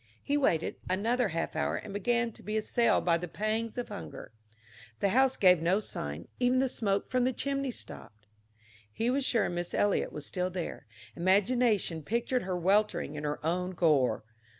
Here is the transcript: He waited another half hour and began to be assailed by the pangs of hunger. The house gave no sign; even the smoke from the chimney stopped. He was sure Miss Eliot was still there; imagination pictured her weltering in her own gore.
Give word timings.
He 0.23 0.35
waited 0.35 0.77
another 0.89 1.27
half 1.27 1.55
hour 1.55 1.75
and 1.75 1.93
began 1.93 2.31
to 2.31 2.41
be 2.41 2.57
assailed 2.57 3.05
by 3.05 3.19
the 3.19 3.27
pangs 3.27 3.77
of 3.77 3.89
hunger. 3.89 4.31
The 4.99 5.09
house 5.09 5.37
gave 5.37 5.61
no 5.61 5.79
sign; 5.79 6.27
even 6.39 6.57
the 6.57 6.67
smoke 6.69 7.07
from 7.07 7.23
the 7.23 7.31
chimney 7.33 7.69
stopped. 7.69 8.25
He 8.91 9.11
was 9.11 9.23
sure 9.25 9.47
Miss 9.47 9.75
Eliot 9.75 10.11
was 10.11 10.25
still 10.25 10.49
there; 10.49 10.87
imagination 11.15 12.01
pictured 12.01 12.41
her 12.41 12.57
weltering 12.57 13.13
in 13.13 13.25
her 13.25 13.45
own 13.45 13.73
gore. 13.73 14.23